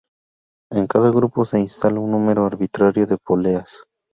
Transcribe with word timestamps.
En 0.71 0.87
cada 0.87 1.11
grupo 1.11 1.45
se 1.45 1.59
instala 1.59 1.99
un 1.99 2.09
número 2.09 2.43
arbitrario 2.47 3.05
de 3.05 3.17
poleas. 3.23 3.83